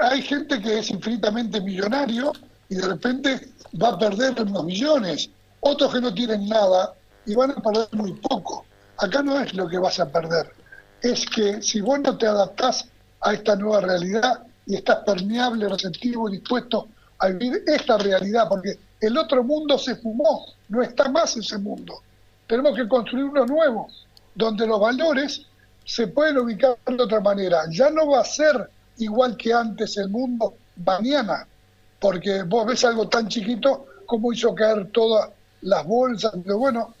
[0.00, 2.32] hay gente que es infinitamente millonario
[2.68, 3.48] y de repente
[3.80, 6.94] va a perder unos millones, otros que no tienen nada
[7.24, 8.64] y van a perder muy poco.
[8.98, 10.50] Acá no es lo que vas a perder,
[11.02, 12.88] es que si vos no te adaptás
[13.20, 19.16] a esta nueva realidad y estás permeable, receptivo dispuesto a vivir esta realidad, porque el
[19.16, 22.02] otro mundo se fumó, no está más ese mundo.
[22.46, 23.88] Tenemos que construir uno nuevo,
[24.34, 25.46] donde los valores
[25.84, 27.62] se pueden ubicar de otra manera.
[27.70, 30.54] Ya no va a ser igual que antes el mundo
[30.84, 31.46] mañana,
[32.00, 35.30] porque vos ves algo tan chiquito como hizo caer todas
[35.62, 36.94] las bolsas, pero bueno,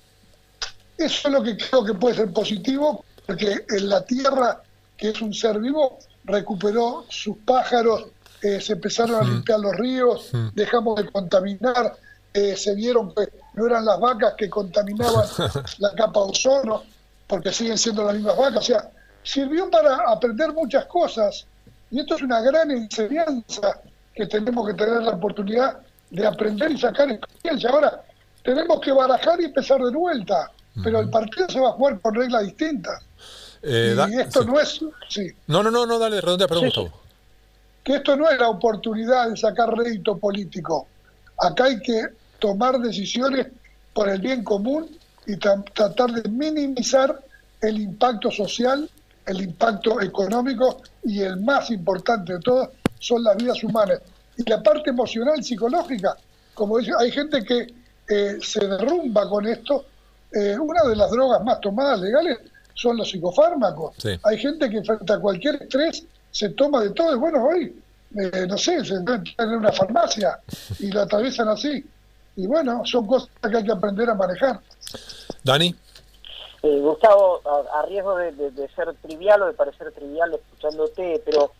[0.96, 4.62] eso es lo que creo que puede ser positivo, porque en la Tierra,
[4.96, 8.06] que es un ser vivo, recuperó sus pájaros,
[8.42, 11.96] eh, se empezaron a limpiar los ríos, dejamos de contaminar,
[12.32, 15.26] eh, se vieron que no eran las vacas que contaminaban
[15.78, 16.84] la capa de ozono,
[17.26, 18.58] porque siguen siendo las mismas vacas.
[18.58, 18.90] O sea,
[19.22, 21.46] sirvió para aprender muchas cosas.
[21.90, 23.80] Y esto es una gran enseñanza
[24.14, 25.78] que tenemos que tener la oportunidad
[26.10, 27.70] de aprender y sacar experiencia.
[27.70, 28.02] Ahora,
[28.42, 30.50] tenemos que barajar y empezar de vuelta
[30.82, 33.02] pero el partido se va a jugar con reglas distintas.
[33.62, 34.80] Eh, y esto no es...
[35.08, 35.30] Sí.
[35.46, 36.82] No, no, no, no, dale, redondea, pregunta.
[37.82, 40.86] Que esto no es la oportunidad de sacar rédito político.
[41.38, 42.02] Acá hay que
[42.38, 43.46] tomar decisiones
[43.92, 44.88] por el bien común
[45.26, 47.20] y tratar de minimizar
[47.60, 48.88] el impacto social,
[49.26, 54.00] el impacto económico y el más importante de todo son las vidas humanas.
[54.36, 56.16] Y la parte emocional, psicológica,
[56.54, 57.74] como dice, hay gente que
[58.08, 59.86] eh, se derrumba con esto
[60.32, 62.38] eh, una de las drogas más tomadas legales
[62.74, 63.96] son los psicofármacos.
[64.22, 67.14] Hay gente que frente a cualquier estrés se toma de todo.
[67.14, 67.80] Y bueno, hoy,
[68.16, 70.38] eh, no sé, se encuentran en una farmacia
[70.78, 71.84] y lo atraviesan así.
[72.36, 74.60] Y bueno, son cosas que hay que aprender a manejar.
[75.42, 75.74] Dani.
[76.62, 77.40] Eh, Gustavo,
[77.72, 81.52] a, riesgo de, ser trivial o de parecer trivial escuchándote, pero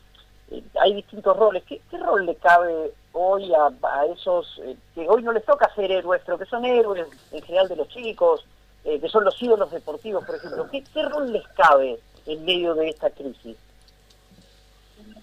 [0.80, 1.64] hay distintos roles.
[1.64, 4.60] ¿Qué, rol le cabe hoy a, a esos
[4.94, 7.88] que hoy no les toca ser héroes, pero que son héroes en general de los
[7.88, 8.44] chicos,
[8.86, 12.90] eh, que son los ídolos deportivos, por ejemplo, ¿qué, rol les cabe en medio de
[12.90, 13.56] esta crisis?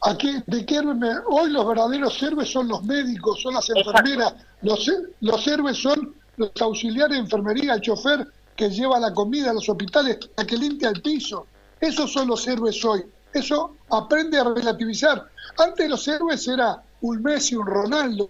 [0.05, 5.47] Aquí, de qué hoy los verdaderos héroes son los médicos, son las enfermeras, los, los
[5.47, 10.17] héroes son los auxiliares de enfermería, el chofer que lleva la comida a los hospitales,
[10.35, 11.47] la que limpia el piso.
[11.79, 13.03] Esos son los héroes hoy.
[13.33, 15.25] Eso aprende a relativizar.
[15.57, 18.29] Antes los héroes era un Messi, un Ronaldo,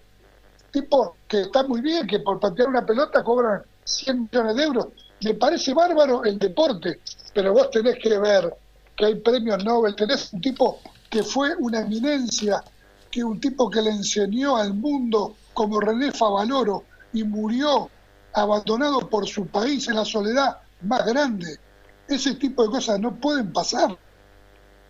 [0.70, 4.86] tipo que está muy bien, que por patear una pelota cobran 100 millones de euros.
[5.22, 7.00] Me parece bárbaro el deporte,
[7.32, 8.54] pero vos tenés que ver
[8.96, 10.80] que hay premios Nobel, tenés un tipo
[11.14, 12.60] que fue una eminencia,
[13.08, 17.88] que un tipo que le enseñó al mundo como René Favaloro y murió
[18.32, 21.56] abandonado por su país en la soledad más grande.
[22.08, 23.96] Ese tipo de cosas no pueden pasar.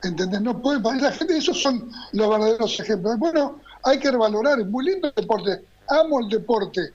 [0.02, 0.40] ¿Entendés?
[0.40, 1.02] No pueden pasar.
[1.02, 3.18] La gente, esos son los verdaderos ejemplos.
[3.18, 5.62] Bueno, hay que revalorar, es muy lindo el deporte.
[5.90, 6.88] Amo el deporte,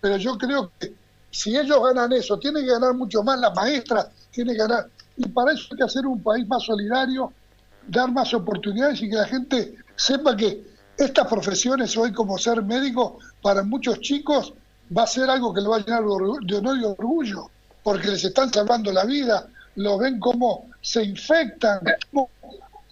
[0.00, 0.94] pero yo creo que
[1.32, 4.88] si ellos ganan eso, tienen que ganar mucho más las maestras, tienen que ganar.
[5.16, 7.32] Y para eso hay que hacer un país más solidario,
[7.88, 10.62] dar más oportunidades y que la gente sepa que
[10.96, 14.52] estas profesiones hoy, como ser médico, para muchos chicos
[14.96, 16.02] va a ser algo que le va a llenar
[16.42, 17.50] de honor y orgullo,
[17.82, 22.30] porque les están salvando la vida, lo ven como se infectan, como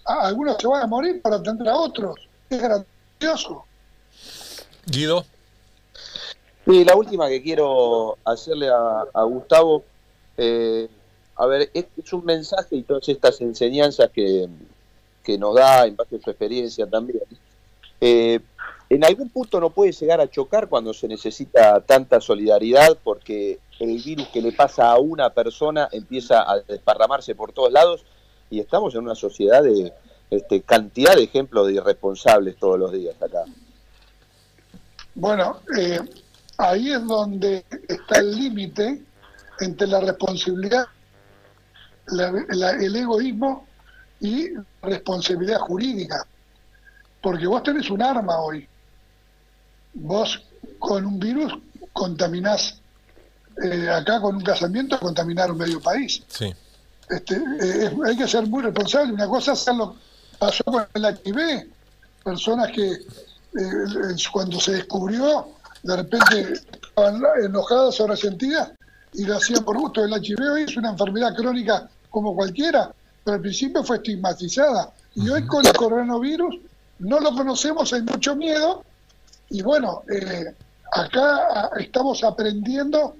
[0.05, 2.17] algunos se van a morir para atender a otros.
[2.49, 3.65] Es grandioso.
[4.87, 5.25] Guido.
[6.65, 9.85] Sí, la última que quiero hacerle a, Gustavo,
[10.37, 10.89] eh,
[11.37, 14.49] a ver, es, un mensaje y todas estas enseñanzas que,
[15.39, 17.23] nos da en base a su experiencia también.
[18.01, 18.41] Eh,
[18.89, 24.01] en algún punto no puede llegar a chocar cuando se necesita tanta solidaridad porque el
[24.01, 28.05] virus que le pasa a una persona empieza a desparramarse por todos lados
[28.49, 29.93] y estamos en una sociedad de
[30.31, 33.45] este, cantidad de ejemplos de irresponsables todos los días acá.
[35.15, 35.99] Bueno, eh,
[36.59, 39.03] ahí es donde está el límite
[39.61, 40.85] entre la responsabilidad,
[42.09, 43.67] el egoísmo
[44.21, 44.51] y
[44.83, 46.27] responsabilidad jurídica.
[47.21, 48.67] Porque vos tenés un arma hoy.
[49.95, 50.43] Vos
[50.79, 51.53] con un virus
[51.93, 52.79] contaminás,
[53.63, 56.23] eh, acá con un casamiento contaminar un medio país.
[56.29, 56.53] Sí.
[57.09, 59.13] Este, eh, hay que ser muy responsable.
[59.13, 59.97] Una cosa es lo
[60.39, 61.69] pasó con el HIV,
[62.23, 65.49] personas que eh, cuando se descubrió
[65.83, 68.73] de repente estaban enojadas o resentidas
[69.15, 70.05] y lo hacían por gusto.
[70.05, 72.93] El HIV hoy es una enfermedad crónica como cualquiera,
[73.27, 74.93] pero al principio fue estigmatizada.
[75.17, 76.61] Y hoy con el coronavirus
[77.01, 78.85] no lo conocemos, hay mucho miedo.
[79.51, 80.55] Y bueno, eh,
[80.93, 83.17] acá estamos aprendiendo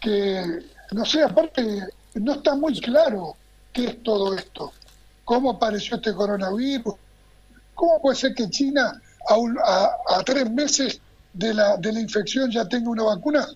[0.00, 1.80] que, no sé, aparte
[2.14, 3.36] no está muy claro
[3.72, 4.72] qué es todo esto,
[5.24, 6.94] cómo apareció este coronavirus,
[7.72, 11.00] cómo puede ser que China a tres meses
[11.32, 13.46] de la, de la infección ya tenga una vacuna,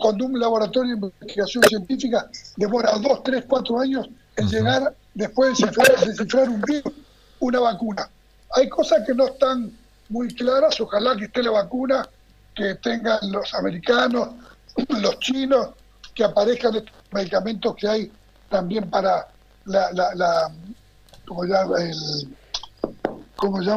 [0.00, 5.66] cuando un laboratorio de investigación científica demora dos, tres, cuatro años en llegar, después de
[6.06, 6.92] descifrar, un virus,
[7.40, 8.08] una vacuna.
[8.54, 9.72] Hay cosas que no están
[10.10, 12.06] muy claras, ojalá que esté la vacuna,
[12.54, 14.28] que tengan los americanos,
[14.88, 15.70] los chinos,
[16.14, 18.12] que aparezcan estos medicamentos que hay
[18.48, 19.26] también para
[19.64, 20.52] la, la, la
[21.26, 21.82] ¿cómo llama?
[21.82, 21.96] El.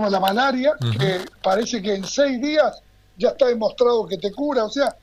[0.10, 2.82] La malaria, que parece que en seis días
[3.18, 4.96] ya está demostrado que te cura, o sea,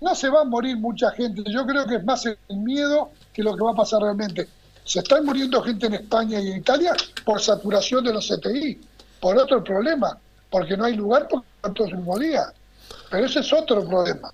[0.00, 3.42] no se va a morir mucha gente, yo creo que es más el miedo que
[3.42, 4.48] lo que va a pasar realmente.
[4.84, 8.80] Se están muriendo gente en España y en Italia por saturación de los CTI,
[9.20, 10.18] por otro problema,
[10.50, 12.52] porque no hay lugar por tanto moría.
[13.10, 14.32] Pero ese es otro problema.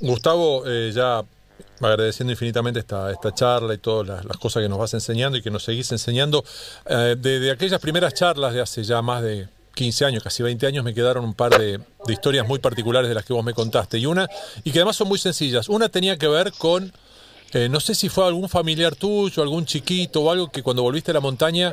[0.00, 1.22] Gustavo, eh, ya
[1.80, 5.50] agradeciendo infinitamente esta, esta charla y todas las, cosas que nos vas enseñando y que
[5.50, 6.44] nos seguís enseñando,
[6.86, 10.84] eh, de aquellas primeras charlas de hace ya más de 15 años, casi 20 años,
[10.84, 13.98] me quedaron un par de, historias muy particulares de las que vos me contaste.
[13.98, 14.28] Y una,
[14.62, 15.68] y que además son muy sencillas.
[15.68, 16.92] Una tenía que ver con,
[17.54, 21.12] eh, no sé si fue algún familiar tuyo, algún chiquito o algo que cuando volviste
[21.12, 21.72] a la montaña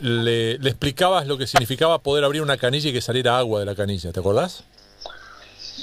[0.00, 3.76] le, explicabas lo que significaba poder abrir una canilla y que saliera agua de la
[3.76, 4.10] canilla.
[4.10, 4.64] ¿Te acordás?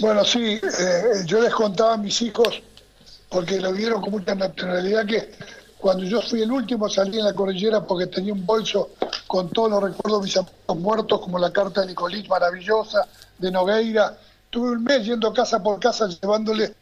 [0.02, 2.62] Bueno, sí, eh, yo les contaba a mis hijos,
[3.30, 5.32] porque lo vieron con mucha naturalidad, que
[5.78, 8.92] cuando yo fui el último salí en la cordillera porque tenía un bolso
[9.28, 13.50] con todos los recuerdos de mis amigos muertos, como la carta de Nicolís maravillosa, de
[13.50, 14.18] Nogueira.
[14.50, 16.74] Tuve un mes yendo casa por casa llevándole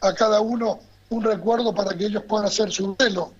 [0.00, 0.78] a cada uno
[1.10, 3.32] un recuerdo para que ellos puedan hacer su velo.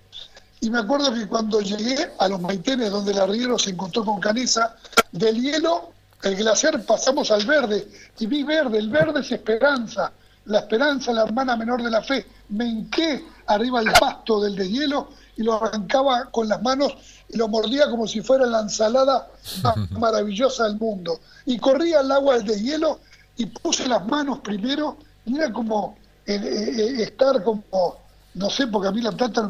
[0.59, 4.19] Y me acuerdo que cuando llegué a los Maitenes, donde el arriero se encontró con
[4.19, 4.75] Canesa,
[5.11, 5.91] del hielo,
[6.23, 7.87] el glaciar pasamos al verde,
[8.19, 10.11] y vi verde, el verde es esperanza,
[10.45, 12.25] la esperanza, la hermana menor de la fe.
[12.49, 16.93] Me hinqué arriba del pasto del deshielo y lo arrancaba con las manos
[17.29, 19.27] y lo mordía como si fuera la ensalada
[19.61, 21.19] más maravillosa del mundo.
[21.45, 22.99] Y corría al agua del deshielo
[23.35, 25.97] y puse las manos primero y era como
[26.29, 27.95] eh, eh, estar como,
[28.33, 29.49] no sé, porque a mí la plata,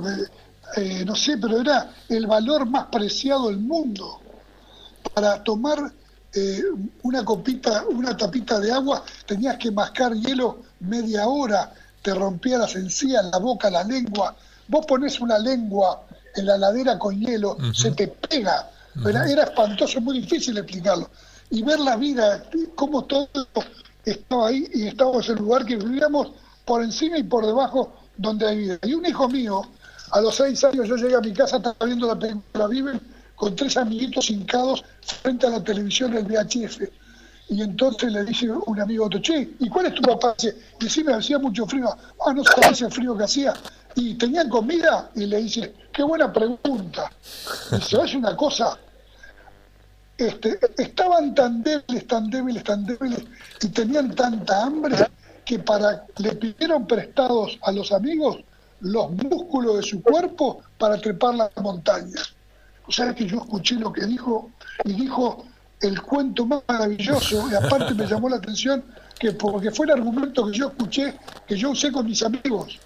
[0.76, 4.22] eh, no sé, pero era el valor más preciado del mundo.
[5.14, 5.92] Para tomar
[7.02, 11.74] una copita, una tapita de agua, tenías que mascar hielo media hora,
[12.04, 14.36] te rompía las encías, la boca, la lengua.
[14.68, 16.04] Vos pones una lengua
[16.36, 18.70] en la ladera con hielo, se te pega.
[19.04, 21.10] era, era espantoso, muy difícil explicarlo.
[21.50, 22.44] Y ver la vida,
[22.76, 23.30] cómo todo
[24.06, 26.34] estaba ahí y estábamos en el lugar que vivíamos
[26.68, 28.78] por encima y por debajo donde hay vida.
[28.84, 29.62] Y un hijo mío
[30.12, 33.02] A los seis años yo llegué a mi casa, estaba viendo la película Viven
[33.36, 34.84] con tres amiguitos hincados
[35.22, 36.82] frente a la televisión del VHF.
[37.50, 40.36] Y entonces le dice un amigo otro, che, ¿y cuál es tu papá?
[40.38, 41.88] Sí, me hacía mucho frío.
[42.26, 43.54] Ah, no sabes el frío que hacía.
[43.96, 45.10] ¿Y tenían comida?
[45.16, 47.12] Y le dice, qué buena pregunta.
[47.82, 48.78] Se hace una cosa.
[50.18, 53.24] Este, estaban tan débiles, tan débiles, tan débiles,
[53.62, 54.96] y tenían tanta hambre
[55.48, 58.38] que para le pidieron prestados a los amigos
[58.82, 62.22] los músculos de su cuerpo para trepar la montaña.
[62.86, 64.52] O sea que yo escuché lo que dijo
[64.84, 65.46] y dijo
[65.80, 68.84] el cuento más maravilloso y aparte me llamó la atención
[69.18, 71.18] que porque fue el argumento que yo escuché,
[71.48, 72.78] que yo usé con mis amigos.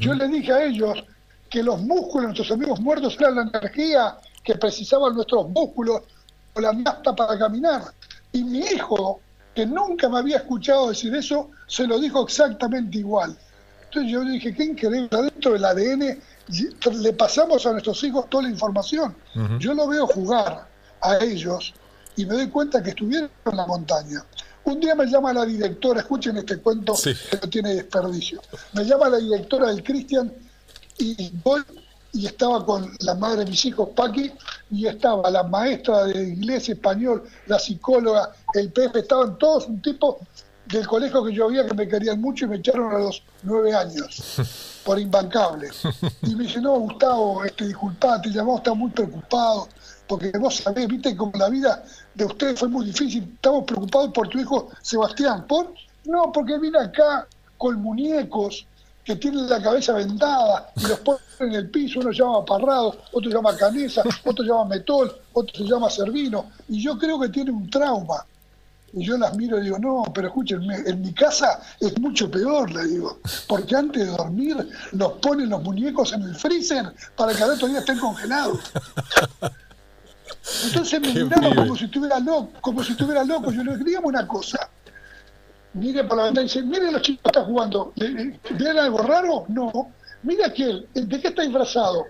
[0.00, 1.04] Yo le dije a ellos
[1.50, 6.00] que los músculos de nuestros amigos muertos eran la energía que precisaban nuestros músculos
[6.54, 7.82] o la nafta para caminar.
[8.32, 9.20] Y mi hijo,
[9.56, 13.34] que nunca me había escuchado decir eso, se lo dijo exactamente igual.
[13.84, 16.20] Entonces yo dije, qué increíble, dentro del ADN
[17.00, 19.16] le pasamos a nuestros hijos toda la información.
[19.58, 20.68] Yo lo veo jugar
[21.00, 21.72] a ellos
[22.16, 24.22] y me doy cuenta que estuvieron en la montaña.
[24.64, 28.42] Un día me llama la directora, escuchen este cuento que no tiene desperdicio.
[28.74, 30.30] Me llama la directora del Cristian
[30.98, 31.62] y voy
[32.16, 34.32] y estaba con la madre de mis hijos, Paqui,
[34.70, 40.18] y estaba la maestra de inglés español, la psicóloga, el PF, estaban todos un tipo
[40.64, 43.74] del colegio que yo había que me querían mucho y me echaron a los nueve
[43.74, 44.40] años
[44.84, 45.68] por imbancable.
[46.22, 49.68] Y me dice, no, Gustavo, este, disculpate, llamamos, está muy preocupado,
[50.08, 54.28] porque vos sabés, viste, como la vida de ustedes fue muy difícil, estamos preocupados por
[54.28, 55.46] tu hijo Sebastián.
[55.46, 55.74] ¿Por?
[56.06, 58.66] No, porque vine acá con muñecos
[59.06, 63.30] que tienen la cabeza vendada y los ponen en el piso, uno llama Parrado, otro
[63.30, 67.70] llama Canesa, otro llama Metol, otro se llama Servino, y yo creo que tiene un
[67.70, 68.26] trauma.
[68.92, 72.72] Y yo las miro y digo, no, pero escúchenme, en mi casa es mucho peor,
[72.72, 74.56] le digo, porque antes de dormir
[74.90, 78.58] nos ponen los muñecos en el freezer para que al otro día estén congelados.
[80.64, 83.52] Entonces me miraba como si estuviera loco, como si estuviera loco.
[83.52, 84.68] Yo le digo, dígame una cosa.
[85.76, 87.92] Mire por la ventana y dice, mire los chicos que están jugando.
[87.96, 89.44] ¿Ven algo raro?
[89.48, 89.92] No.
[90.22, 92.04] Mire aquel, ¿de qué está disfrazado?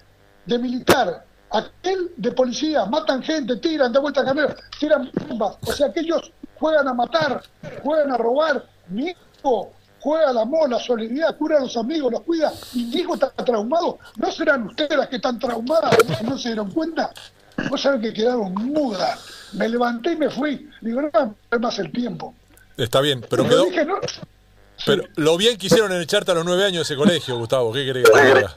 [0.47, 1.25] De militar.
[1.51, 5.57] Aquel de policía, matan gente, tiran, de vuelta a camiones, tiran bombas.
[5.62, 7.43] O sea que ellos juegan a matar,
[7.83, 8.64] juegan a robar.
[8.89, 12.53] Mi hijo juega la mola, solidaridad, cura a los amigos, los cuida.
[12.75, 13.99] Mi hijo está traumado.
[14.17, 15.97] ¿No serán ustedes las que están traumadas?
[16.23, 17.11] ¿No se dieron cuenta?
[17.69, 19.19] Vos sabés que quedaron mudas.
[19.55, 20.69] Me levanté y me fui.
[20.81, 22.35] Digo, no va más el tiempo.
[22.77, 23.66] Está bien, pero quedó...
[24.85, 27.72] Pero lo bien que hicieron en echarte a los nueve años de ese colegio, Gustavo.
[27.72, 28.57] ¿Qué querés que te diga?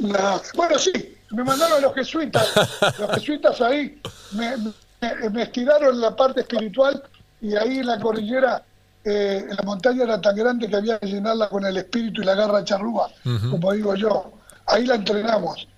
[0.00, 0.42] no.
[0.54, 2.48] Bueno, sí, me mandaron los jesuitas.
[2.98, 4.00] Los jesuitas ahí
[4.32, 4.56] me,
[5.30, 7.02] me, estiraron la parte espiritual
[7.40, 8.62] y ahí en la cordillera,
[9.04, 12.34] eh, la montaña era tan grande que había que llenarla con el espíritu y la
[12.34, 13.10] garra charrúa,
[13.50, 14.32] como digo yo.
[14.66, 15.68] Ahí la entrenamos.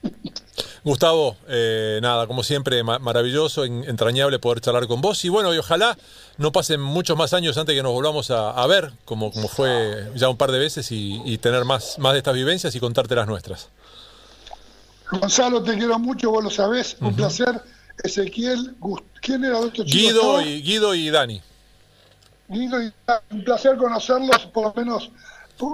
[0.89, 5.23] Gustavo, eh, nada, como siempre, maravilloso, entrañable poder charlar con vos.
[5.23, 5.99] Y bueno, y ojalá
[6.39, 10.31] no pasen muchos más años antes que nos volvamos a, ver, como, como fue ya
[10.31, 13.69] un par de veces, y, tener más, más de estas vivencias y contarte las nuestras.
[15.11, 17.61] Gonzalo, te quiero mucho, vos lo sabés, un placer.
[18.03, 18.75] Ezequiel,
[19.21, 19.91] ¿quién era otro chico?
[19.91, 21.43] Guido y, Guido y Dani.
[22.49, 25.11] Guido y Dani, un placer conocerlos, por lo menos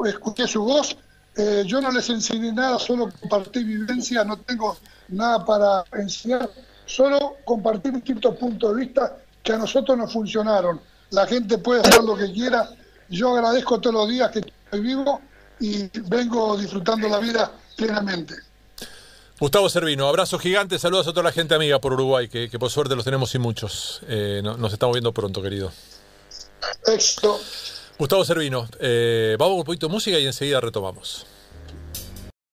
[0.06, 0.96] escuché su voz.
[1.36, 4.76] Eh, yo no les enseñé nada, solo compartí vivencia, no tengo
[5.08, 6.50] nada para enseñar,
[6.86, 10.80] solo compartir distintos puntos de vista que a nosotros nos funcionaron.
[11.10, 12.68] La gente puede hacer lo que quiera.
[13.08, 15.20] Yo agradezco todos los días que estoy vivo
[15.60, 18.34] y vengo disfrutando la vida plenamente.
[19.38, 22.94] Gustavo Servino, abrazo gigante, saludos a toda la gente amiga por Uruguay, que, por suerte
[22.94, 24.00] los tenemos y muchos.
[24.08, 25.72] Eh, nos estamos viendo pronto, querido.
[26.86, 27.38] Éxito.
[27.98, 31.26] Gustavo Servino, eh, vamos con un poquito de música y enseguida retomamos.